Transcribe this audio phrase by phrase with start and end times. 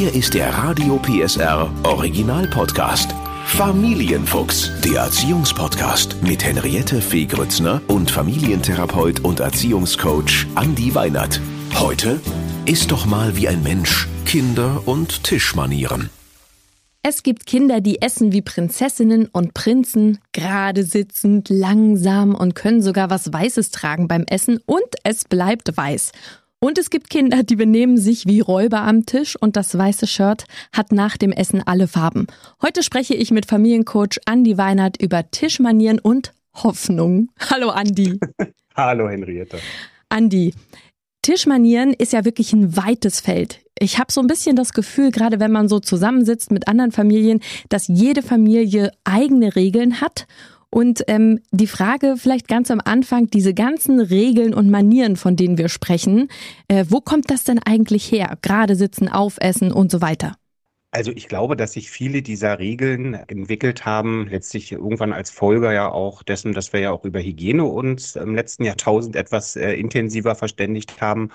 [0.00, 3.14] Hier ist der Radio PSR Original Podcast.
[3.44, 11.38] Familienfuchs, der Erziehungspodcast mit Henriette Fee Grützner und Familientherapeut und Erziehungscoach Andi Weinert.
[11.74, 12.18] Heute
[12.64, 16.08] ist doch mal wie ein Mensch Kinder- und Tischmanieren.
[17.02, 23.10] Es gibt Kinder, die essen wie Prinzessinnen und Prinzen, gerade sitzend, langsam und können sogar
[23.10, 26.12] was Weißes tragen beim Essen und es bleibt weiß.
[26.62, 30.44] Und es gibt Kinder, die benehmen sich wie Räuber am Tisch und das weiße Shirt
[30.74, 32.26] hat nach dem Essen alle Farben.
[32.60, 37.30] Heute spreche ich mit Familiencoach Andi Weinert über Tischmanieren und Hoffnung.
[37.48, 38.20] Hallo Andi.
[38.76, 39.58] Hallo Henriette.
[40.10, 40.52] Andi,
[41.22, 43.60] Tischmanieren ist ja wirklich ein weites Feld.
[43.78, 47.40] Ich habe so ein bisschen das Gefühl, gerade wenn man so zusammensitzt mit anderen Familien,
[47.70, 50.26] dass jede Familie eigene Regeln hat
[50.70, 55.58] und ähm, die Frage vielleicht ganz am Anfang, diese ganzen Regeln und Manieren, von denen
[55.58, 56.28] wir sprechen,
[56.68, 58.38] äh, wo kommt das denn eigentlich her?
[58.40, 60.36] Gerade sitzen, aufessen und so weiter.
[60.92, 65.88] Also ich glaube, dass sich viele dieser Regeln entwickelt haben, letztlich irgendwann als Folge ja
[65.88, 70.34] auch dessen, dass wir ja auch über Hygiene uns im letzten Jahrtausend etwas äh, intensiver
[70.34, 71.30] verständigt haben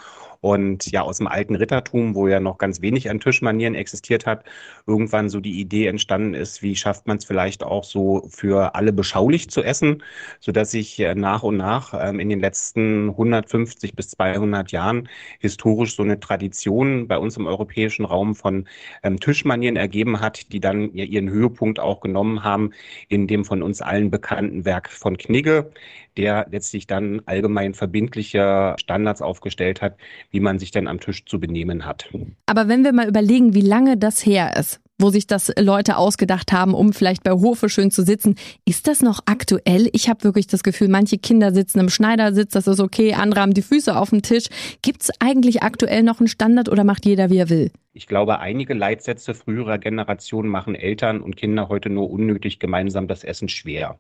[0.46, 4.44] und ja aus dem alten Rittertum, wo ja noch ganz wenig an Tischmanieren existiert hat,
[4.86, 8.94] irgendwann so die Idee entstanden ist, wie schafft man es vielleicht auch so für alle
[8.94, 10.04] beschaulich zu essen,
[10.40, 15.96] sodass sich äh, nach und nach ähm, in den letzten 150 bis 200 Jahren historisch
[15.96, 18.68] so eine Tradition bei uns im europäischen Raum von
[19.02, 22.70] ähm, Tischmanieren ergeben hat, die dann ihren Höhepunkt auch genommen haben
[23.10, 25.72] in dem von uns allen bekannten Werk von Knigge,
[26.18, 29.98] der letztlich dann allgemein verbindliche Standards aufgestellt hat,
[30.36, 32.10] wie man sich denn am Tisch zu benehmen hat.
[32.46, 36.52] Aber wenn wir mal überlegen, wie lange das her ist, wo sich das Leute ausgedacht
[36.52, 38.36] haben, um vielleicht bei Hofe schön zu sitzen.
[38.66, 39.90] Ist das noch aktuell?
[39.94, 43.54] Ich habe wirklich das Gefühl, manche Kinder sitzen im Schneidersitz, das ist okay, andere haben
[43.54, 44.46] die Füße auf dem Tisch.
[44.82, 47.72] Gibt es eigentlich aktuell noch einen Standard oder macht jeder, wie er will?
[47.96, 53.24] Ich glaube, einige Leitsätze früherer Generationen machen Eltern und Kinder heute nur unnötig gemeinsam das
[53.24, 53.98] Essen schwer.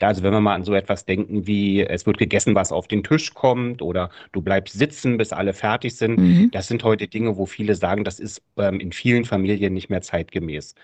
[0.00, 2.86] Ja, also wenn wir mal an so etwas denken wie, es wird gegessen, was auf
[2.86, 6.50] den Tisch kommt oder du bleibst sitzen, bis alle fertig sind, mhm.
[6.52, 10.02] das sind heute Dinge, wo viele sagen, das ist ähm, in vielen Familien nicht mehr
[10.02, 10.76] zeitgemäß.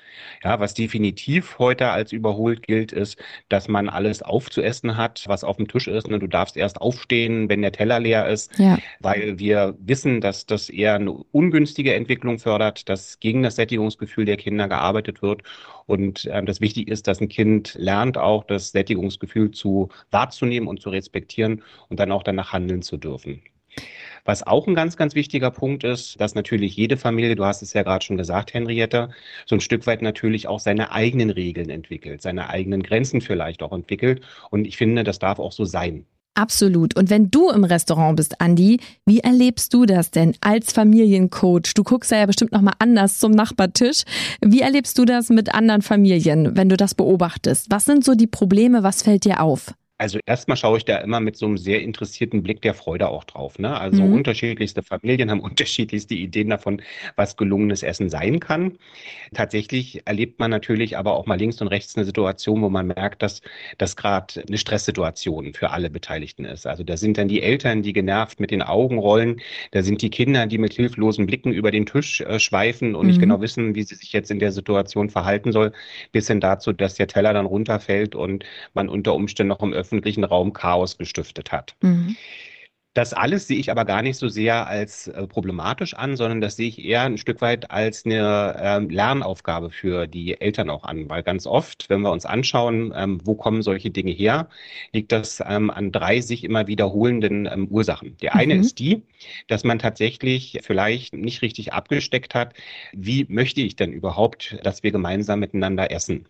[0.43, 5.59] Ja, was definitiv heute als überholt gilt, ist, dass man alles aufzuessen hat, was auf
[5.59, 6.06] dem Tisch ist.
[6.06, 6.19] Und ne?
[6.19, 8.78] du darfst erst aufstehen, wenn der Teller leer ist, ja.
[8.99, 14.38] weil wir wissen, dass das eher eine ungünstige Entwicklung fördert, dass gegen das Sättigungsgefühl der
[14.38, 15.42] Kinder gearbeitet wird.
[15.84, 20.81] Und ähm, das wichtig ist, dass ein Kind lernt auch das Sättigungsgefühl zu wahrzunehmen und
[20.81, 23.42] zu respektieren und dann auch danach handeln zu dürfen.
[24.25, 27.75] Was auch ein ganz, ganz wichtiger Punkt ist, dass natürlich jede Familie, du hast es
[27.75, 29.10] ja gerade schon gesagt, Henriette,
[29.44, 33.72] so ein Stück weit natürlich auch seine eigenen Regeln entwickelt, seine eigenen Grenzen vielleicht auch
[33.72, 34.22] entwickelt.
[34.50, 36.06] Und ich finde, das darf auch so sein.
[36.38, 36.97] Absolut.
[36.97, 41.75] Und wenn du im Restaurant bist, Andi, wie erlebst du das denn als Familiencoach?
[41.75, 44.04] Du guckst ja bestimmt noch mal anders zum Nachbartisch.
[44.41, 47.66] Wie erlebst du das mit anderen Familien, wenn du das beobachtest?
[47.71, 48.84] Was sind so die Probleme?
[48.84, 49.75] Was fällt dir auf?
[50.00, 53.25] Also erstmal schaue ich da immer mit so einem sehr interessierten Blick der Freude auch
[53.25, 53.59] drauf.
[53.59, 53.76] Ne?
[53.76, 54.14] Also mhm.
[54.14, 56.81] unterschiedlichste Familien haben unterschiedlichste Ideen davon,
[57.16, 58.78] was gelungenes Essen sein kann.
[59.34, 63.22] Tatsächlich erlebt man natürlich aber auch mal links und rechts eine Situation, wo man merkt,
[63.22, 63.42] dass
[63.76, 66.69] das gerade eine Stresssituation für alle Beteiligten ist.
[66.69, 69.41] Also da sind dann die Eltern, die genervt mit den Augen rollen.
[69.72, 73.08] Da sind die Kinder, die mit hilflosen Blicken über den Tisch äh, schweifen und mhm.
[73.08, 75.72] nicht genau wissen, wie sie sich jetzt in der Situation verhalten soll,
[76.12, 78.44] bis hin dazu, dass der Teller dann runterfällt und
[78.75, 79.88] man unter Umständen noch im öffentlichen
[80.25, 81.76] Raum Chaos gestiftet hat.
[81.82, 82.16] Mhm.
[82.99, 86.56] Das alles sehe ich aber gar nicht so sehr als äh, problematisch an, sondern das
[86.56, 91.09] sehe ich eher ein Stück weit als eine ähm, Lernaufgabe für die Eltern auch an.
[91.09, 94.49] Weil ganz oft, wenn wir uns anschauen, ähm, wo kommen solche Dinge her,
[94.93, 98.16] liegt das ähm, an drei sich immer wiederholenden Ursachen.
[98.16, 98.60] Die eine mhm.
[98.62, 99.03] ist die,
[99.47, 102.55] dass man tatsächlich vielleicht nicht richtig abgesteckt hat,
[102.93, 106.26] wie möchte ich denn überhaupt, dass wir gemeinsam miteinander essen.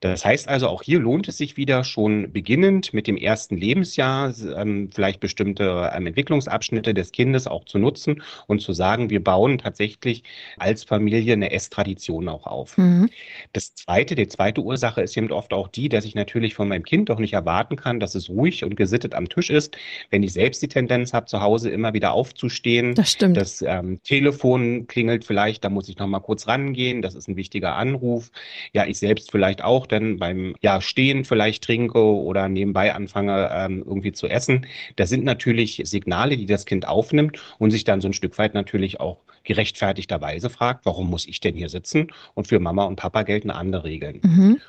[0.00, 4.32] Das heißt also, auch hier lohnt es sich wieder schon beginnend mit dem ersten Lebensjahr,
[4.56, 9.58] ähm, vielleicht bestimmte ähm, Entwicklungsabschnitte des Kindes auch zu nutzen und zu sagen, wir bauen
[9.58, 10.22] tatsächlich
[10.56, 12.78] als Familie eine Esstradition auch auf.
[12.78, 13.10] Mhm.
[13.52, 16.84] Das zweite, die zweite Ursache ist eben oft auch die, dass ich natürlich von meinem
[16.84, 19.76] Kind doch nicht erwarten kann, dass es ruhig und gesittet am Tisch ist,
[20.08, 22.94] wenn ich selbst die Tendenz habe, zu Hause immer wieder aufzustehen.
[22.94, 23.36] Das stimmt.
[23.36, 27.36] Das ähm, Telefon klingelt vielleicht, da muss ich noch mal kurz rangehen, das ist ein
[27.36, 28.30] wichtiger Anruf.
[28.72, 33.84] Ja, ich selbst vielleicht auch dann beim ja, Stehen vielleicht trinke oder nebenbei anfange ähm,
[33.86, 34.66] irgendwie zu essen.
[34.96, 38.54] Das sind natürlich Signale, die das Kind aufnimmt und sich dann so ein Stück weit
[38.54, 42.08] natürlich auch gerechtfertigterweise fragt, warum muss ich denn hier sitzen?
[42.34, 44.20] Und für Mama und Papa gelten andere Regeln.
[44.22, 44.60] Mhm.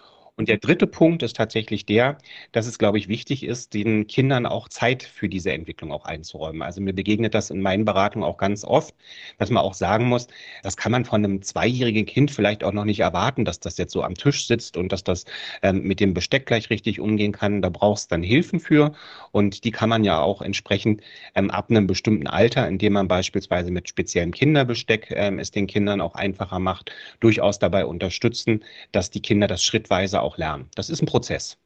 [0.42, 2.18] Und der dritte Punkt ist tatsächlich der,
[2.52, 6.64] dass es, glaube ich, wichtig ist, den Kindern auch Zeit für diese Entwicklung auch einzuräumen.
[6.64, 8.96] Also mir begegnet das in meinen Beratungen auch ganz oft,
[9.38, 10.26] dass man auch sagen muss,
[10.64, 13.94] das kann man von einem zweijährigen Kind vielleicht auch noch nicht erwarten, dass das jetzt
[13.94, 15.26] so am Tisch sitzt und dass das
[15.62, 17.62] ähm, mit dem Besteck gleich richtig umgehen kann.
[17.62, 18.94] Da brauchst dann Hilfen für
[19.32, 21.04] und die kann man ja auch entsprechend
[21.36, 26.02] ähm, ab einem bestimmten Alter, indem man beispielsweise mit speziellem Kinderbesteck ähm, es den Kindern
[26.02, 30.70] auch einfacher macht, durchaus dabei unterstützen, dass die Kinder das schrittweise auch lernen.
[30.76, 31.58] Das ist ein Prozess.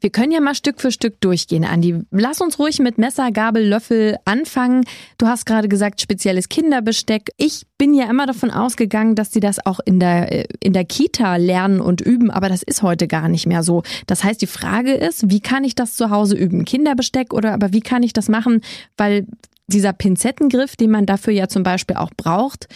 [0.00, 2.00] Wir können ja mal Stück für Stück durchgehen, Andi.
[2.10, 4.84] Lass uns ruhig mit Messer, Gabel, Löffel anfangen.
[5.18, 7.30] Du hast gerade gesagt, spezielles Kinderbesteck.
[7.36, 10.86] Ich bin ja immer davon ausgegangen, dass sie das auch in der, äh, in der
[10.86, 13.82] Kita lernen und üben, aber das ist heute gar nicht mehr so.
[14.06, 16.64] Das heißt, die Frage ist, wie kann ich das zu Hause üben?
[16.64, 18.62] Kinderbesteck oder aber wie kann ich das machen?
[18.96, 19.26] Weil
[19.66, 22.68] dieser Pinzettengriff, den man dafür ja zum Beispiel auch braucht,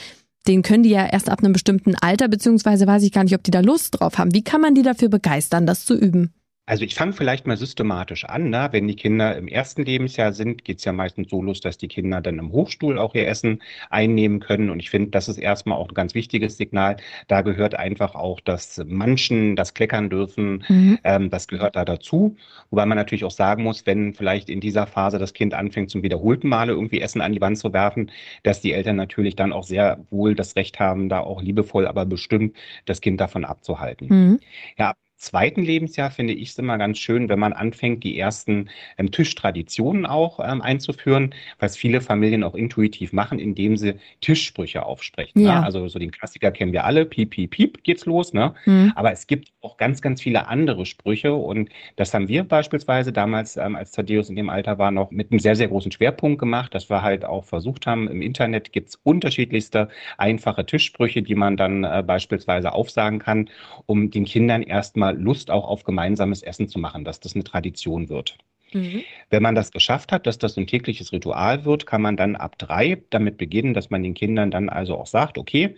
[0.49, 3.43] den können die ja erst ab einem bestimmten Alter, beziehungsweise weiß ich gar nicht, ob
[3.45, 4.35] die da Lust drauf haben.
[4.35, 6.33] Wie kann man die dafür begeistern, das zu üben?
[6.65, 8.51] Also ich fange vielleicht mal systematisch an.
[8.51, 8.69] Ne?
[8.71, 11.89] Wenn die Kinder im ersten Lebensjahr sind, geht es ja meistens so los, dass die
[11.89, 13.61] Kinder dann im Hochstuhl auch ihr Essen
[13.91, 14.71] einnehmen können.
[14.71, 16.99] Und ich finde, das ist erstmal auch ein ganz wichtiges Signal.
[17.27, 20.99] Da gehört einfach auch das Manchen, das Kleckern dürfen, mhm.
[21.03, 22.37] ähm, das gehört da dazu.
[22.71, 26.05] Wobei man natürlich auch sagen muss, wenn vielleicht in dieser Phase das Kind anfängt, zum
[26.05, 28.13] wiederholten Male irgendwie Essen an die Wand zu werfen,
[28.45, 32.07] dass die Eltern natürlich dann auch sehr wohl das Recht haben, da auch liebevoll, aber
[32.07, 34.07] bestimmt das Kind davon abzuhalten.
[34.09, 34.41] Mhm.
[34.79, 39.11] Ja, zweiten Lebensjahr finde ich es immer ganz schön, wenn man anfängt, die ersten ähm,
[39.11, 45.43] Tischtraditionen auch ähm, einzuführen, was viele Familien auch intuitiv machen, indem sie Tischsprüche aufsprechen.
[45.43, 45.49] Ne?
[45.49, 45.61] Ja.
[45.61, 45.65] Ne?
[45.65, 48.33] Also so den Klassiker kennen wir alle, piep, piep, piep geht's los.
[48.33, 48.55] Ne?
[48.67, 48.93] Mhm.
[48.97, 53.57] Aber es gibt auch ganz, ganz viele andere Sprüche und das haben wir beispielsweise damals,
[53.57, 56.75] ähm, als Thaddeus in dem Alter war, noch mit einem sehr, sehr großen Schwerpunkt gemacht,
[56.75, 59.89] dass wir halt auch versucht haben, im Internet gibt es unterschiedlichste
[60.19, 63.49] einfache Tischsprüche, die man dann äh, beispielsweise aufsagen kann,
[63.87, 68.09] um den Kindern erstmal Lust auch auf gemeinsames Essen zu machen, dass das eine Tradition
[68.09, 68.39] wird.
[68.73, 69.03] Mhm.
[69.31, 72.59] Wenn man das geschafft hat, dass das ein tägliches Ritual wird, kann man dann ab
[72.59, 75.77] drei damit beginnen, dass man den Kindern dann also auch sagt, okay,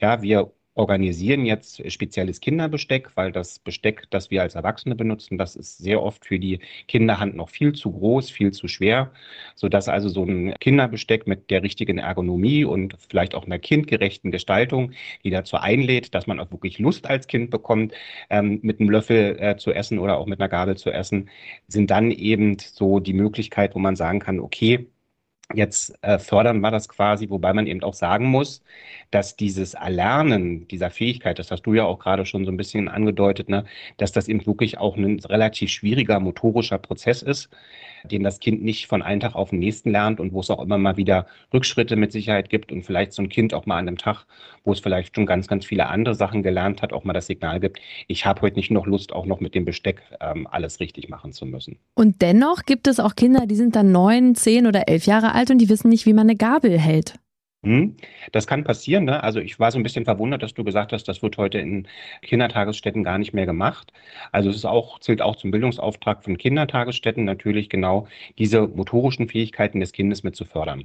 [0.00, 5.54] ja, wir organisieren jetzt spezielles Kinderbesteck, weil das Besteck, das wir als Erwachsene benutzen, das
[5.54, 9.12] ist sehr oft für die Kinderhand noch viel zu groß, viel zu schwer,
[9.54, 14.92] sodass also so ein Kinderbesteck mit der richtigen Ergonomie und vielleicht auch einer kindgerechten Gestaltung,
[15.22, 17.94] die dazu einlädt, dass man auch wirklich Lust als Kind bekommt,
[18.28, 21.30] ähm, mit einem Löffel äh, zu essen oder auch mit einer Gabel zu essen,
[21.68, 24.86] sind dann eben so die Möglichkeit, wo man sagen kann, okay,
[25.52, 28.62] Jetzt äh, fördern wir das quasi, wobei man eben auch sagen muss,
[29.10, 32.88] dass dieses Erlernen dieser Fähigkeit, das hast du ja auch gerade schon so ein bisschen
[32.88, 33.66] angedeutet, ne,
[33.98, 37.50] dass das eben wirklich auch ein relativ schwieriger motorischer Prozess ist,
[38.10, 40.62] den das Kind nicht von einem Tag auf den nächsten lernt und wo es auch
[40.62, 43.88] immer mal wieder Rückschritte mit Sicherheit gibt und vielleicht so ein Kind auch mal an
[43.88, 44.26] einem Tag,
[44.64, 47.60] wo es vielleicht schon ganz, ganz viele andere Sachen gelernt hat, auch mal das Signal
[47.60, 51.08] gibt, ich habe heute nicht noch Lust, auch noch mit dem Besteck ähm, alles richtig
[51.08, 51.78] machen zu müssen.
[51.94, 55.50] Und dennoch gibt es auch Kinder, die sind dann neun, zehn oder elf Jahre alt
[55.50, 57.18] und die wissen nicht, wie man eine Gabel hält.
[57.64, 57.96] Hm,
[58.32, 59.04] das kann passieren.
[59.04, 59.22] Ne?
[59.22, 61.88] Also ich war so ein bisschen verwundert, dass du gesagt hast, das wird heute in
[62.20, 63.90] Kindertagesstätten gar nicht mehr gemacht.
[64.32, 68.06] Also es ist auch, zählt auch zum Bildungsauftrag von Kindertagesstätten natürlich genau
[68.38, 70.84] diese motorischen Fähigkeiten des Kindes mit zu fördern.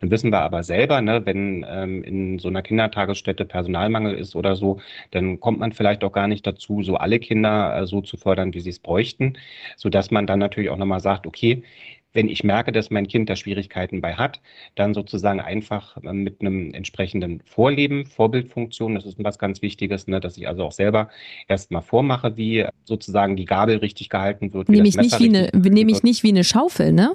[0.00, 4.56] Dann wissen wir aber selber, ne, wenn ähm, in so einer Kindertagesstätte Personalmangel ist oder
[4.56, 4.80] so,
[5.12, 8.52] dann kommt man vielleicht auch gar nicht dazu, so alle Kinder äh, so zu fördern,
[8.54, 9.34] wie sie es bräuchten,
[9.76, 11.62] sodass man dann natürlich auch nochmal sagt, okay,
[12.12, 14.40] wenn ich merke, dass mein Kind da Schwierigkeiten bei hat,
[14.74, 20.20] dann sozusagen einfach äh, mit einem entsprechenden Vorleben, Vorbildfunktion, das ist was ganz Wichtiges, ne,
[20.20, 21.10] dass ich also auch selber
[21.48, 24.68] erstmal vormache, wie sozusagen die Gabel richtig gehalten wird.
[24.68, 27.14] Nehme ich, nicht wie eine, nehme ich nicht wie eine Schaufel, ne?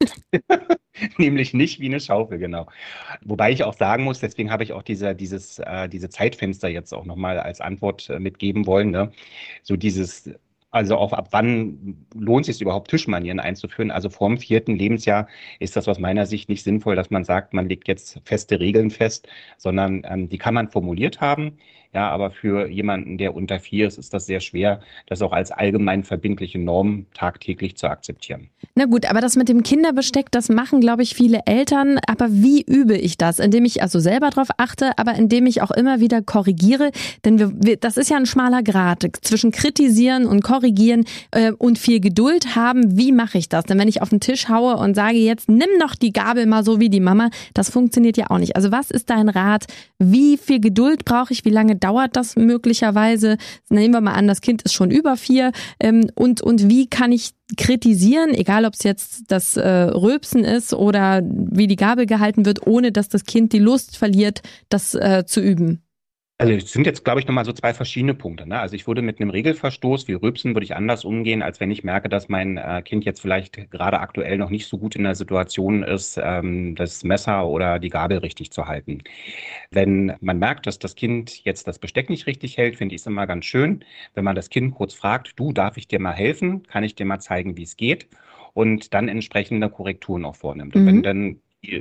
[1.18, 2.66] Nämlich nicht wie eine Schaufel, genau.
[3.24, 6.92] Wobei ich auch sagen muss, deswegen habe ich auch diese, dieses, äh, diese Zeitfenster jetzt
[6.92, 8.90] auch nochmal als Antwort äh, mitgeben wollen.
[8.90, 9.12] Ne?
[9.62, 10.30] So dieses
[10.70, 13.90] also auch ab wann lohnt es sich überhaupt Tischmanieren einzuführen?
[13.90, 15.28] Also vor dem vierten Lebensjahr
[15.60, 18.90] ist das aus meiner Sicht nicht sinnvoll, dass man sagt, man legt jetzt feste Regeln
[18.90, 21.58] fest, sondern ähm, die kann man formuliert haben.
[21.94, 25.50] Ja, aber für jemanden, der unter vier ist, ist das sehr schwer, das auch als
[25.50, 28.50] allgemein verbindliche Norm tagtäglich zu akzeptieren.
[28.74, 31.98] Na gut, aber das mit dem Kinderbesteck, das machen, glaube ich, viele Eltern.
[32.06, 33.38] Aber wie übe ich das?
[33.38, 36.90] Indem ich also selber darauf achte, aber indem ich auch immer wieder korrigiere.
[37.24, 41.78] Denn wir, wir, das ist ja ein schmaler Grad zwischen kritisieren und korrigieren äh, und
[41.78, 42.98] viel Geduld haben.
[42.98, 43.64] Wie mache ich das?
[43.64, 46.64] Denn wenn ich auf den Tisch haue und sage jetzt, nimm noch die Gabel mal
[46.64, 48.56] so wie die Mama, das funktioniert ja auch nicht.
[48.56, 49.64] Also was ist dein Rat?
[49.98, 51.46] Wie viel Geduld brauche ich?
[51.46, 53.36] Wie lange dauert das möglicherweise?
[53.68, 55.52] Nehmen wir mal an, das Kind ist schon über vier.
[55.80, 60.74] Ähm, und, und wie kann ich kritisieren, egal ob es jetzt das äh, Rülpsen ist
[60.74, 65.24] oder wie die Gabel gehalten wird, ohne dass das Kind die Lust verliert, das äh,
[65.26, 65.82] zu üben?
[66.40, 68.46] Also es sind jetzt, glaube ich, nochmal so zwei verschiedene Punkte.
[68.48, 68.60] Ne?
[68.60, 71.82] Also ich würde mit einem Regelverstoß wie Rübsen würde ich anders umgehen, als wenn ich
[71.82, 75.16] merke, dass mein äh, Kind jetzt vielleicht gerade aktuell noch nicht so gut in der
[75.16, 79.02] Situation ist, ähm, das Messer oder die Gabel richtig zu halten.
[79.70, 83.06] Wenn man merkt, dass das Kind jetzt das Besteck nicht richtig hält, finde ich es
[83.06, 86.64] immer ganz schön, wenn man das Kind kurz fragt, du, darf ich dir mal helfen?
[86.68, 88.08] Kann ich dir mal zeigen, wie es geht?
[88.54, 90.76] Und dann entsprechende Korrekturen auch vornimmt.
[90.76, 91.02] Und wenn Mhm.
[91.02, 91.40] dann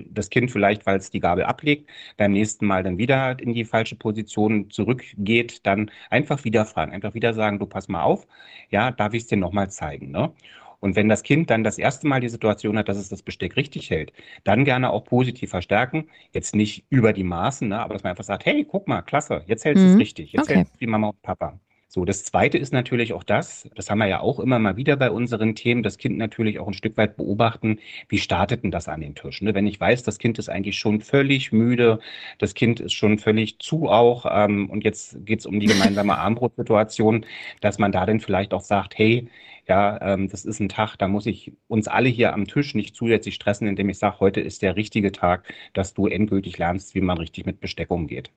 [0.10, 3.66] das Kind vielleicht, weil es die Gabel ablegt, beim nächsten Mal dann wieder in die
[3.66, 8.28] falsche Position zurückgeht, dann einfach wieder fragen, einfach wieder sagen, du pass mal auf,
[8.70, 10.34] ja, darf ich es dir nochmal zeigen, ne?
[10.80, 13.56] Und wenn das Kind dann das erste Mal die Situation hat, dass es das Besteck
[13.56, 16.08] richtig hält, dann gerne auch positiv verstärken.
[16.34, 19.44] Jetzt nicht über die Maßen, ne, aber dass man einfach sagt, hey, guck mal, klasse,
[19.48, 20.00] jetzt hältst du es Mhm.
[20.00, 20.50] richtig, jetzt Okay.
[20.50, 21.60] hältst du wie Mama und Papa.
[21.98, 24.96] So, das Zweite ist natürlich auch das, das haben wir ja auch immer mal wieder
[24.98, 28.88] bei unseren Themen, das Kind natürlich auch ein Stück weit beobachten, wie startet denn das
[28.88, 29.42] an den Tisch?
[29.42, 29.56] Ne?
[29.56, 31.98] Wenn ich weiß, das Kind ist eigentlich schon völlig müde,
[32.38, 36.16] das Kind ist schon völlig zu auch ähm, und jetzt geht es um die gemeinsame
[36.20, 37.26] Armbrutsituation,
[37.62, 39.28] dass man da dann vielleicht auch sagt, hey,
[39.68, 42.96] ja, ähm, das ist ein Tag, da muss ich uns alle hier am Tisch nicht
[42.96, 45.44] zusätzlich stressen, indem ich sage, heute ist der richtige Tag,
[45.74, 48.32] dass du endgültig lernst, wie man richtig mit Besteck umgeht.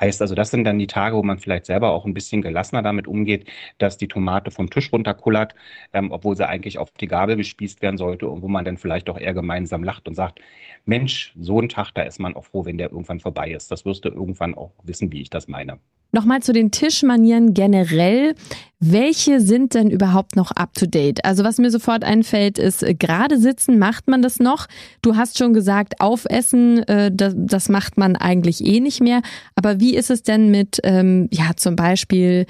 [0.00, 2.82] Heißt also, das sind dann die Tage, wo man vielleicht selber auch ein bisschen gelassener
[2.82, 5.54] damit umgeht, dass die Tomate vom Tisch runterkullert,
[5.92, 9.10] ähm, obwohl sie eigentlich auf die Gabel gespießt werden sollte und wo man dann vielleicht
[9.10, 10.40] auch eher gemeinsam lacht und sagt,
[10.86, 13.70] Mensch, so ein Tag, da ist man auch froh, wenn der irgendwann vorbei ist.
[13.70, 15.78] Das wirst du irgendwann auch wissen, wie ich das meine.
[16.12, 18.34] Nochmal zu den Tischmanieren generell.
[18.80, 21.24] Welche sind denn überhaupt noch up to date?
[21.24, 24.66] Also was mir sofort einfällt, ist äh, gerade sitzen, macht man das noch?
[25.02, 29.20] Du hast schon gesagt, aufessen, äh, das, das macht man eigentlich eh nicht mehr.
[29.54, 32.46] Aber wie ist es denn mit, ähm, ja, zum Beispiel,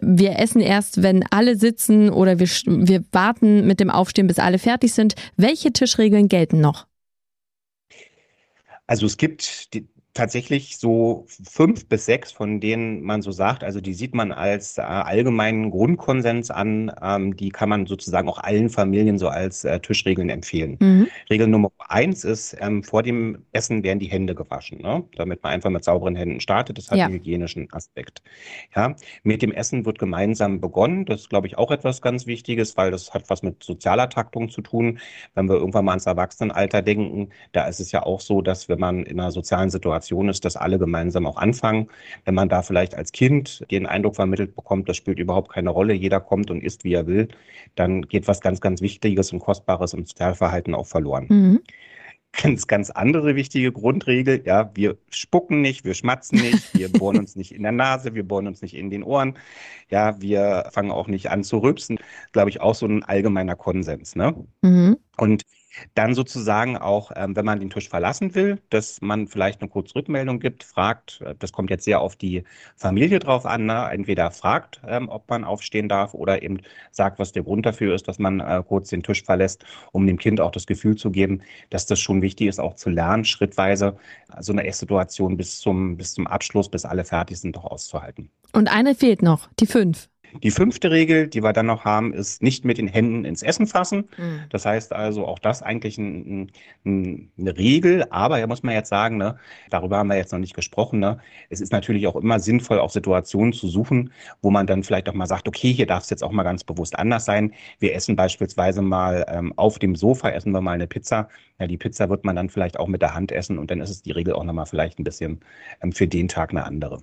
[0.00, 4.58] wir essen erst, wenn alle sitzen oder wir, wir warten mit dem Aufstehen, bis alle
[4.58, 5.14] fertig sind.
[5.36, 6.86] Welche Tischregeln gelten noch?
[8.86, 13.80] Also es gibt die, tatsächlich so fünf bis sechs, von denen man so sagt, also
[13.80, 18.68] die sieht man als äh, allgemeinen Grundkonsens an, ähm, die kann man sozusagen auch allen
[18.68, 20.76] Familien so als äh, Tischregeln empfehlen.
[20.80, 21.08] Mhm.
[21.30, 25.02] Regel Nummer eins ist, ähm, vor dem Essen werden die Hände gewaschen, ne?
[25.16, 26.76] Damit man einfach mit sauberen Händen startet.
[26.76, 27.06] Das hat Ja.
[27.06, 28.22] einen hygienischen Aspekt.
[28.76, 31.06] Ja, mit dem Essen wird gemeinsam begonnen.
[31.06, 34.50] Das ist, glaube ich, auch etwas ganz Wichtiges, weil das hat was mit sozialer Taktung
[34.50, 34.98] zu tun.
[35.34, 38.78] Wenn wir irgendwann mal ans Erwachsenenalter denken, da ist es ja auch so, dass wenn
[38.78, 41.88] man in einer sozialen Situation ist, dass alle gemeinsam auch anfangen.
[42.24, 45.94] Wenn man da vielleicht als Kind den Eindruck vermittelt bekommt, das spielt überhaupt keine Rolle,
[45.94, 47.28] jeder kommt und isst, wie er will,
[47.74, 51.60] dann geht was ganz, ganz Wichtiges und Kostbares im Sozialverhalten auch verloren Mhm.
[52.32, 54.42] ganz, ganz andere wichtige Grundregel.
[54.46, 58.26] Ja, wir spucken nicht, wir schmatzen nicht, wir bohren uns nicht in der Nase, wir
[58.26, 59.38] bohren uns nicht in den Ohren.
[59.90, 61.98] Ja, wir fangen auch nicht an zu rülpsen.
[62.32, 64.16] Glaube ich auch so ein allgemeiner Konsens.
[64.16, 64.34] Ne?
[64.62, 64.96] Mhm.
[65.18, 65.42] Und
[65.94, 69.94] dann sozusagen auch, ähm, wenn man den Tisch verlassen will, dass man vielleicht eine kurze
[69.94, 72.44] Rückmeldung gibt, fragt, äh, das kommt jetzt sehr auf die
[72.76, 73.88] Familie drauf an, ne?
[73.90, 76.58] entweder fragt, ähm, ob man aufstehen darf oder eben
[76.90, 80.18] sagt, was der Grund dafür ist, dass man äh, kurz den Tisch verlässt, um dem
[80.18, 83.96] Kind auch das Gefühl zu geben, dass das schon wichtig ist, auch zu lernen, schrittweise
[84.40, 88.30] so eine Esssituation bis zum, bis zum Abschluss, bis alle fertig sind, doch auszuhalten.
[88.52, 90.08] Und eine fehlt noch, die fünf.
[90.42, 93.66] Die fünfte Regel, die wir dann noch haben, ist nicht mit den Händen ins Essen
[93.66, 94.08] fassen.
[94.50, 96.50] Das heißt also auch das eigentlich ein,
[96.84, 99.36] ein, eine Regel, aber ja muss man jetzt sagen, ne,
[99.70, 101.00] darüber haben wir jetzt noch nicht gesprochen.
[101.00, 101.18] Ne,
[101.50, 105.14] es ist natürlich auch immer sinnvoll, auch Situationen zu suchen, wo man dann vielleicht auch
[105.14, 107.52] mal sagt, okay, hier darf es jetzt auch mal ganz bewusst anders sein.
[107.78, 111.28] Wir essen beispielsweise mal ähm, auf dem Sofa, essen wir mal eine Pizza.
[111.58, 113.90] Ja, die Pizza wird man dann vielleicht auch mit der Hand essen und dann ist
[113.90, 115.40] es die Regel auch nochmal vielleicht ein bisschen
[115.82, 117.02] ähm, für den Tag eine andere.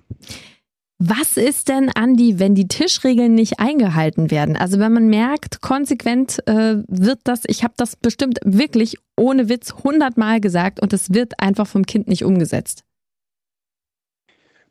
[1.02, 4.54] Was ist denn, Andi, wenn die Tischregeln nicht eingehalten werden?
[4.56, 9.72] Also wenn man merkt, konsequent äh, wird das, ich habe das bestimmt wirklich ohne Witz
[9.82, 12.84] hundertmal gesagt und es wird einfach vom Kind nicht umgesetzt.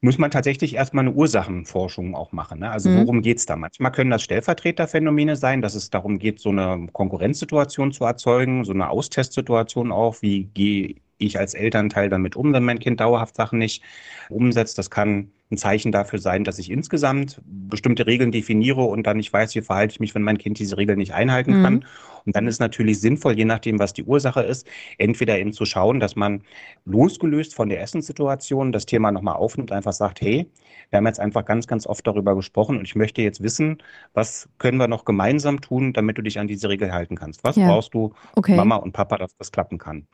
[0.02, 2.60] muss man tatsächlich erstmal eine Ursachenforschung auch machen.
[2.60, 2.72] Ne?
[2.72, 2.96] Also Mhm.
[2.96, 3.56] worum geht's da?
[3.58, 8.72] Manchmal können das Stellvertreterphänomene sein, dass es darum geht, so eine Konkurrenzsituation zu erzeugen, so
[8.74, 10.22] eine Austestsituation auch.
[10.22, 13.84] Wie gehe ich als Elternteil damit um, wenn mein Kind dauerhaft Sachen nicht
[14.30, 14.78] umsetzt?
[14.78, 19.34] Das kann ein Zeichen dafür sein, dass ich insgesamt bestimmte Regeln definiere und dann nicht
[19.34, 21.64] weiß, wie verhalte ich mich, wenn mein Kind diese Regeln nicht einhalten Mhm.
[21.64, 21.86] kann.
[22.26, 24.68] Und dann ist natürlich sinnvoll, je nachdem, was die Ursache ist,
[25.00, 26.44] entweder eben zu schauen, dass man
[26.86, 30.48] losgelöst von der Essenssituation das Thema nochmal aufnimmt, einfach sagt, hey,
[30.92, 33.78] wir haben jetzt einfach ganz, ganz oft darüber gesprochen und ich möchte jetzt wissen,
[34.14, 37.44] was können wir noch gemeinsam tun, damit du dich an diese Regel halten kannst?
[37.44, 37.68] Was Ja.
[37.68, 38.56] brauchst du, Okay.
[38.56, 40.08] Mama und Papa, dass das klappen kann?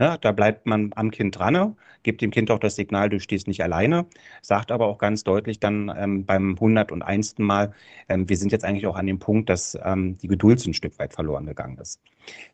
[0.00, 0.16] Ne?
[0.22, 3.62] Da bleibt man am Kind dran, gibt dem Kind auch das Signal, du stehst nicht
[3.62, 4.06] alleine,
[4.40, 7.36] sagt aber auch ganz deutlich dann ähm, beim 101.
[7.36, 7.74] Mal,
[8.08, 10.98] ähm, wir sind jetzt eigentlich auch an dem Punkt, dass ähm, die Geduld ein Stück
[10.98, 12.00] weit verloren gegangen ist.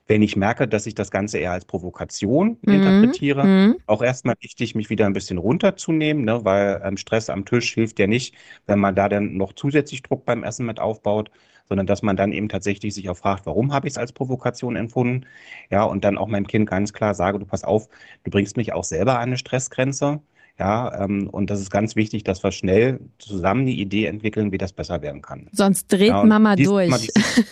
[0.08, 2.72] Wenn ich merke, dass ich das Ganze eher als Provokation mhm.
[2.72, 3.76] interpretiere, mhm.
[3.86, 6.44] auch erstmal wichtig, mich wieder ein bisschen runterzunehmen, ne?
[6.44, 8.34] weil ähm, Stress am Tisch hilft ja nicht,
[8.66, 11.30] wenn man da dann noch zusätzlich Druck beim Essen mit aufbaut
[11.68, 14.76] sondern dass man dann eben tatsächlich sich auch fragt, warum habe ich es als Provokation
[14.76, 15.26] empfunden?
[15.70, 17.88] Ja, und dann auch meinem Kind ganz klar sage, du pass auf,
[18.24, 20.20] du bringst mich auch selber an eine Stressgrenze.
[20.58, 24.58] Ja, ähm, und das ist ganz wichtig, dass wir schnell zusammen die Idee entwickeln, wie
[24.58, 25.48] das besser werden kann.
[25.52, 26.90] Sonst dreht ja, Mama durch.
[26.96, 27.44] Dieses,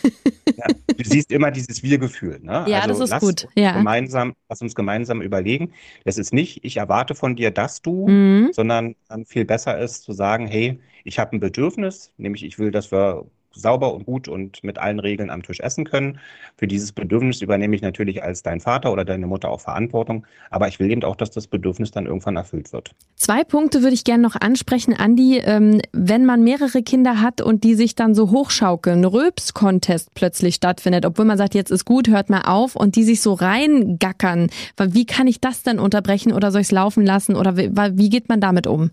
[0.57, 2.41] ja, du siehst immer dieses Wir-Gefühl.
[2.43, 2.65] Ne?
[2.67, 3.49] Ja, also das ist gut.
[3.57, 3.73] Ja.
[3.73, 5.73] Gemeinsam, lass uns gemeinsam überlegen.
[6.07, 8.51] Es ist nicht, ich erwarte von dir, dass du, mhm.
[8.53, 8.95] sondern
[9.27, 13.27] viel besser ist zu sagen, hey, ich habe ein Bedürfnis, nämlich ich will, dass wir
[13.55, 16.19] sauber und gut und mit allen Regeln am Tisch essen können.
[16.57, 20.27] Für dieses Bedürfnis übernehme ich natürlich als dein Vater oder deine Mutter auch Verantwortung.
[20.51, 22.93] Aber ich will eben auch, dass das Bedürfnis dann irgendwann erfüllt wird.
[23.17, 25.39] Zwei Punkte würde ich gerne noch ansprechen, Andi.
[25.39, 31.07] Ähm, wenn man mehrere Kinder hat und die sich dann so hochschaukeln, Röps-Contest plötzlich stattfindet,
[31.07, 34.51] obwohl man sagt, jetzt ist gut, hört mal auf und die sich so reingackern.
[34.79, 38.29] Wie kann ich das dann unterbrechen oder soll ich es laufen lassen oder wie geht
[38.29, 38.91] man damit um?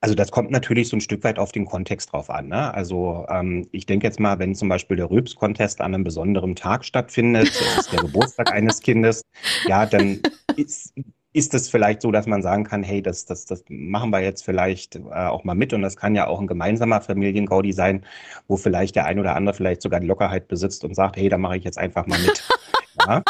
[0.00, 2.48] Also das kommt natürlich so ein Stück weit auf den Kontext drauf an.
[2.48, 2.72] Ne?
[2.74, 6.84] Also ähm, ich denke jetzt mal, wenn zum Beispiel der Rülps-Contest an einem besonderen Tag
[6.84, 9.22] stattfindet, das ist der Geburtstag eines Kindes,
[9.66, 10.20] ja, dann
[10.56, 10.92] ist,
[11.32, 14.44] ist es vielleicht so, dass man sagen kann, hey, das, das, das machen wir jetzt
[14.44, 15.72] vielleicht äh, auch mal mit.
[15.72, 18.04] Und das kann ja auch ein gemeinsamer Familiengaudi sein,
[18.48, 21.38] wo vielleicht der ein oder andere vielleicht sogar die Lockerheit besitzt und sagt, hey, da
[21.38, 22.46] mache ich jetzt einfach mal mit.
[23.06, 23.22] Ja.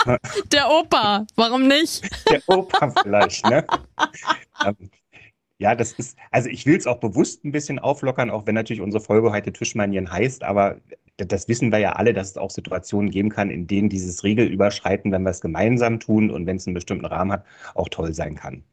[0.52, 2.08] Der Opa, warum nicht?
[2.30, 3.66] Der Opa vielleicht, ne?
[5.58, 8.82] Ja, das ist, also ich will es auch bewusst ein bisschen auflockern, auch wenn natürlich
[8.82, 10.76] unsere Folge heute Tischmanieren heißt, aber
[11.16, 15.12] das wissen wir ja alle, dass es auch Situationen geben kann, in denen dieses Regelüberschreiten,
[15.12, 17.44] wenn wir es gemeinsam tun und wenn es einen bestimmten Rahmen hat,
[17.74, 18.64] auch toll sein kann.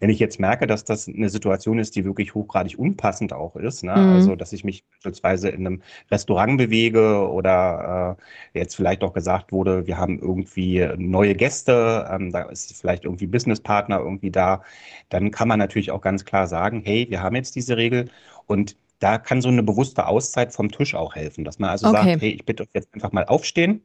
[0.00, 3.84] Wenn ich jetzt merke, dass das eine Situation ist, die wirklich hochgradig unpassend auch ist,
[3.84, 3.92] ne?
[3.92, 4.12] Mhm.
[4.12, 8.16] also dass ich mich beispielsweise in einem Restaurant bewege oder
[8.54, 13.04] äh, jetzt vielleicht auch gesagt wurde, wir haben irgendwie neue Gäste, ähm, da ist vielleicht
[13.04, 14.62] irgendwie Businesspartner irgendwie da,
[15.08, 18.10] dann kann man natürlich auch ganz klar sagen, hey, wir haben jetzt diese Regel
[18.46, 21.96] und da kann so eine bewusste Auszeit vom Tisch auch helfen, dass man also okay.
[21.96, 23.82] sagt, hey, ich bitte euch jetzt einfach mal aufstehen.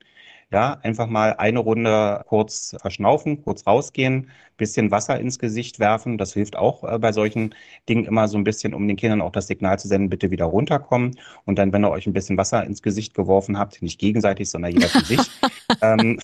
[0.51, 6.17] Ja, einfach mal eine Runde kurz verschnaufen, kurz rausgehen, bisschen Wasser ins Gesicht werfen.
[6.17, 7.55] Das hilft auch äh, bei solchen
[7.87, 10.45] Dingen immer so ein bisschen, um den Kindern auch das Signal zu senden, bitte wieder
[10.45, 11.17] runterkommen.
[11.45, 14.73] Und dann, wenn ihr euch ein bisschen Wasser ins Gesicht geworfen habt, nicht gegenseitig, sondern
[14.73, 15.19] jeder für sich,
[15.81, 16.19] ähm,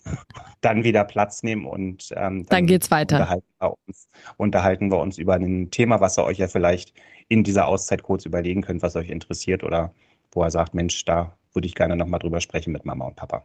[0.59, 3.19] dann wieder Platz nehmen und ähm, dann, dann geht's weiter.
[3.19, 6.93] Unterhalten wir, uns, unterhalten wir uns über ein Thema, was ihr euch ja vielleicht
[7.29, 9.93] in dieser Auszeit kurz überlegen könnt, was euch interessiert oder
[10.33, 13.43] wo er sagt, Mensch, da würde ich gerne nochmal drüber sprechen mit Mama und Papa.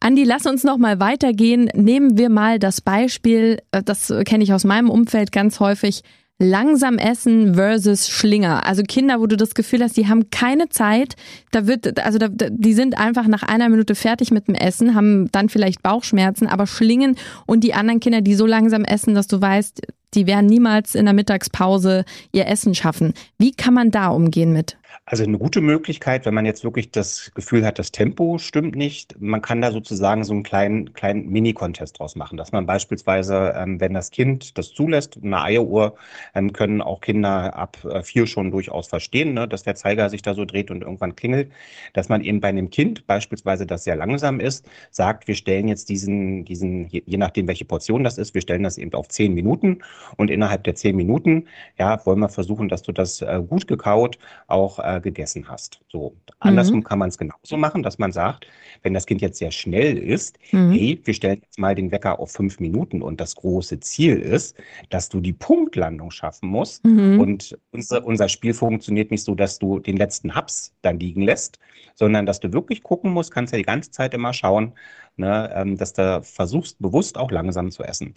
[0.00, 1.70] Andi, lass uns noch mal weitergehen.
[1.74, 6.02] Nehmen wir mal das Beispiel, äh, das kenne ich aus meinem Umfeld ganz häufig,
[6.38, 8.66] langsam essen versus Schlinger.
[8.66, 11.14] Also Kinder, wo du das Gefühl hast, die haben keine Zeit.
[11.52, 15.30] Da wird, also da, die sind einfach nach einer Minute fertig mit dem Essen, haben
[15.30, 19.40] dann vielleicht Bauchschmerzen, aber Schlingen und die anderen Kinder, die so langsam essen, dass du
[19.40, 19.80] weißt,
[20.14, 23.14] die werden niemals in der Mittagspause ihr Essen schaffen.
[23.38, 24.76] Wie kann man da umgehen mit?
[25.06, 29.20] Also eine gute Möglichkeit, wenn man jetzt wirklich das Gefühl hat, das Tempo stimmt nicht,
[29.20, 33.78] man kann da sozusagen so einen kleinen, kleinen Mini-Contest draus machen, dass man beispielsweise, ähm,
[33.80, 35.96] wenn das Kind das zulässt, eine Eieruhr,
[36.34, 40.22] ähm, können auch Kinder ab äh, vier schon durchaus verstehen, ne, dass der Zeiger sich
[40.22, 41.52] da so dreht und irgendwann klingelt,
[41.92, 45.90] dass man eben bei einem Kind beispielsweise, das sehr langsam ist, sagt, wir stellen jetzt
[45.90, 49.80] diesen, diesen, je, nachdem welche Portion das ist, wir stellen das eben auf zehn Minuten
[50.16, 51.46] und innerhalb der zehn Minuten,
[51.78, 55.80] ja, wollen wir versuchen, dass du das äh, gut gekaut auch äh, gegessen hast.
[55.88, 56.84] So, andersrum mhm.
[56.84, 58.46] kann man es genauso machen, dass man sagt,
[58.82, 60.72] wenn das Kind jetzt sehr schnell ist, mhm.
[60.72, 64.56] hey, wir stellen jetzt mal den Wecker auf fünf Minuten und das große Ziel ist,
[64.90, 66.84] dass du die Punktlandung schaffen musst.
[66.84, 67.20] Mhm.
[67.20, 71.58] Und unser, unser Spiel funktioniert nicht so, dass du den letzten Haps dann liegen lässt,
[71.94, 74.72] sondern dass du wirklich gucken musst, kannst ja die ganze Zeit immer schauen,
[75.16, 78.14] ne, ähm, dass du versuchst, bewusst auch langsam zu essen.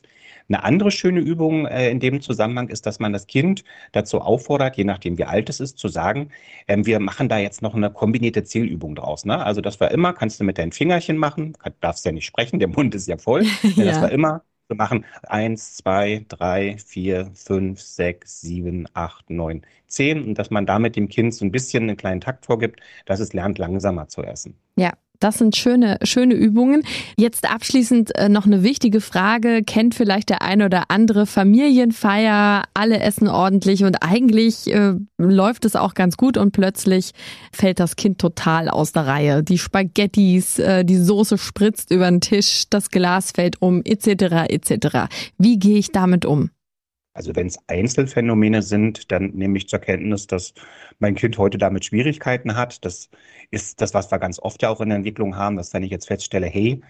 [0.50, 4.78] Eine andere schöne Übung äh, in dem Zusammenhang ist, dass man das Kind dazu auffordert,
[4.78, 6.30] je nachdem wie alt es ist, zu sagen,
[6.68, 9.26] ähm, wir machen da jetzt noch eine kombinierte Zählübung draus.
[9.26, 9.44] Ne?
[9.44, 12.70] Also das war immer, kannst du mit deinen Fingerchen machen, darfst ja nicht sprechen, der
[12.70, 13.46] Mund ist ja voll.
[13.76, 13.86] ja.
[13.86, 20.24] Das war immer wir machen eins, zwei, drei, vier, fünf, sechs, sieben, acht, neun, zehn
[20.24, 23.34] und dass man damit dem Kind so ein bisschen einen kleinen Takt vorgibt, dass es
[23.34, 24.58] lernt, langsamer zu essen.
[24.76, 26.84] Ja, Das sind schöne, schöne Übungen.
[27.18, 29.64] Jetzt abschließend äh, noch eine wichtige Frage.
[29.64, 32.64] Kennt vielleicht der eine oder andere Familienfeier?
[32.74, 37.12] Alle essen ordentlich und eigentlich äh, läuft es auch ganz gut und plötzlich
[37.52, 39.44] fällt das Kind total aus der Reihe.
[39.44, 44.50] Die Spaghettis, äh, die Soße spritzt über den Tisch, das Glas fällt um, etc.
[44.50, 45.10] etc.
[45.38, 46.52] Wie gehe ich damit um?
[47.18, 50.54] Also wenn es Einzelfänomene sind, dann nehme ich zur Kenntnis, dass
[51.00, 52.86] mein Kind heute damit Schwierigkeiten hat.
[52.86, 53.10] Das
[53.50, 55.90] ist das, was wir ganz oft ja auch in der Entwicklung haben, dass wenn ich
[55.90, 56.82] jetzt feststelle, hey,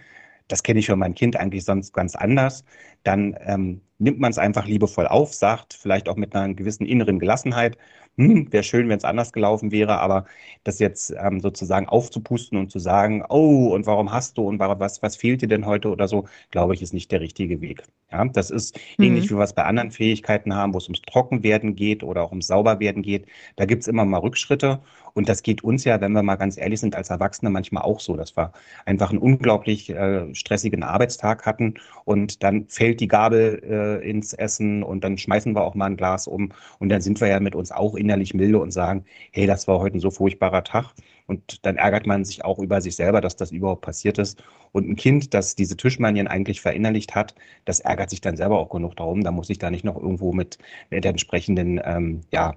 [0.49, 2.65] das kenne ich für mein Kind eigentlich sonst ganz anders,
[3.03, 7.19] dann ähm, nimmt man es einfach liebevoll auf, sagt vielleicht auch mit einer gewissen inneren
[7.19, 7.77] Gelassenheit,
[8.17, 10.25] hm, wäre schön, wenn es anders gelaufen wäre, aber
[10.63, 15.03] das jetzt ähm, sozusagen aufzupusten und zu sagen, oh, und warum hast du und was,
[15.03, 17.83] was fehlt dir denn heute oder so, glaube ich, ist nicht der richtige Weg.
[18.11, 19.05] Ja, das ist mhm.
[19.05, 22.31] ähnlich wie wir es bei anderen Fähigkeiten haben, wo es ums Trockenwerden geht oder auch
[22.31, 23.27] ums Sauberwerden geht.
[23.55, 24.79] Da gibt es immer mal Rückschritte
[25.17, 27.99] und das geht uns ja, wenn wir mal ganz ehrlich sind, als Erwachsene manchmal auch
[27.99, 28.51] so, dass wir
[28.85, 31.73] einfach einen unglaublich äh, stressigen Arbeitstag hatten
[32.05, 35.97] und dann fällt die Gabel äh, ins Essen und dann schmeißen wir auch mal ein
[35.97, 39.47] Glas um und dann sind wir ja mit uns auch innerlich milde und sagen, hey,
[39.47, 40.93] das war heute ein so furchtbarer Tag.
[41.25, 44.41] Und dann ärgert man sich auch über sich selber, dass das überhaupt passiert ist.
[44.71, 48.69] Und ein Kind, das diese Tischmanien eigentlich verinnerlicht hat, das ärgert sich dann selber auch
[48.69, 49.23] genug darum.
[49.23, 50.57] Da muss ich da nicht noch irgendwo mit,
[50.89, 52.55] der entsprechenden ähm, ja,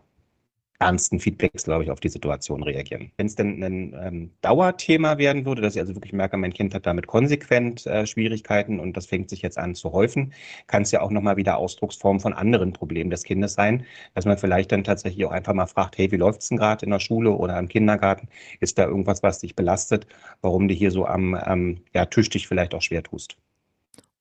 [0.81, 3.13] ernsten Feedbacks, glaube ich, auf die Situation reagieren.
[3.17, 6.75] Wenn es denn ein ähm, Dauerthema werden würde, dass ich also wirklich merke, mein Kind
[6.75, 10.33] hat damit konsequent äh, Schwierigkeiten und das fängt sich jetzt an zu häufen,
[10.67, 14.39] kann es ja auch nochmal wieder Ausdrucksform von anderen Problemen des Kindes sein, dass man
[14.39, 17.01] vielleicht dann tatsächlich auch einfach mal fragt, hey, wie läuft es denn gerade in der
[17.01, 18.29] Schule oder im Kindergarten?
[18.61, 20.07] Ist da irgendwas, was dich belastet,
[20.41, 23.37] warum du hier so am ähm, ja, Tisch dich vielleicht auch schwer tust?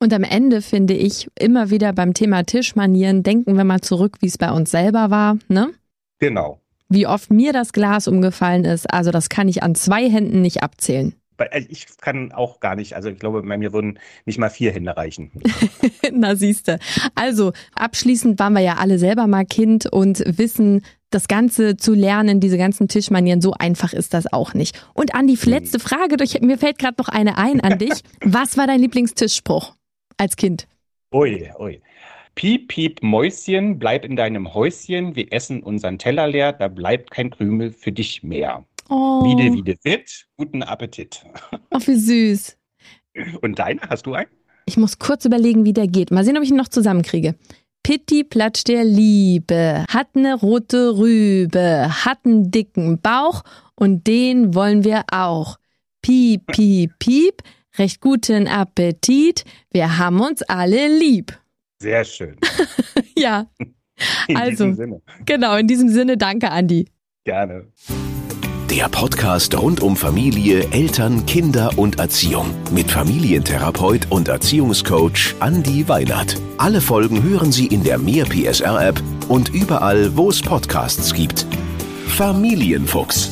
[0.01, 4.27] Und am Ende finde ich immer wieder beim Thema Tischmanieren, denken wir mal zurück, wie
[4.27, 5.71] es bei uns selber war, ne?
[6.19, 6.59] Genau.
[6.89, 10.63] Wie oft mir das Glas umgefallen ist, also das kann ich an zwei Händen nicht
[10.63, 11.15] abzählen.
[11.37, 14.73] Also ich kann auch gar nicht, also ich glaube, bei mir würden nicht mal vier
[14.73, 15.31] Hände reichen.
[16.11, 16.79] Na siehste.
[17.15, 22.39] Also abschließend waren wir ja alle selber mal Kind und wissen, das Ganze zu lernen,
[22.39, 24.85] diese ganzen Tischmanieren, so einfach ist das auch nicht.
[24.93, 25.85] Und Andi, letzte hm.
[25.85, 28.01] Frage, durch, mir fällt gerade noch eine ein an dich.
[28.21, 29.73] Was war dein Lieblingstischspruch
[30.17, 30.67] als Kind?
[31.11, 31.81] Ui, ui.
[32.39, 37.31] Piep, piep, Mäuschen, bleib in deinem Häuschen, wir essen unseren Teller leer, da bleibt kein
[37.31, 38.63] Krümel für dich mehr.
[38.87, 39.25] Oh.
[39.25, 41.21] Wiede, wiede, witt, guten Appetit.
[41.69, 42.57] Ach, wie süß.
[43.41, 44.29] Und deine, hast du einen?
[44.65, 46.11] Ich muss kurz überlegen, wie der geht.
[46.11, 47.35] Mal sehen, ob ich ihn noch zusammenkriege.
[47.83, 53.43] Pitti Platsch der Liebe, hat ne rote Rübe, hat einen dicken Bauch
[53.75, 55.57] und den wollen wir auch.
[56.01, 57.43] Piep, piep, piep,
[57.77, 61.37] recht guten Appetit, wir haben uns alle lieb.
[61.81, 62.37] Sehr schön.
[63.17, 63.47] ja.
[64.27, 65.01] In also, diesem Sinne.
[65.25, 66.87] Genau, in diesem Sinne, danke, Andi.
[67.23, 67.67] Gerne.
[68.69, 76.35] Der Podcast rund um Familie, Eltern, Kinder und Erziehung mit Familientherapeut und Erziehungscoach Andi Weinert.
[76.57, 81.47] Alle Folgen hören Sie in der Mehr PSR App und überall, wo es Podcasts gibt.
[82.07, 83.31] Familienfuchs,